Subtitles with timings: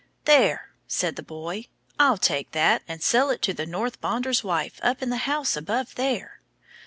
[0.25, 1.65] "There," said the boy,
[1.99, 5.55] "I'll take that, and sell it to the Norse bonder's wife up in the house
[5.55, 6.39] above there."